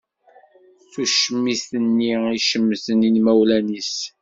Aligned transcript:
Tucmit-nni 0.91 2.13
i 2.27 2.31
icemmten 2.37 2.99
imawlan-is. 3.19 3.95